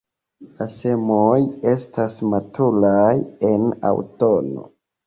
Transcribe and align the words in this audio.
La 0.61 0.65
semoj 0.75 1.35
estas 1.73 2.17
maturaj 2.33 3.15
en 3.53 3.71
aŭtuno. 3.93 4.69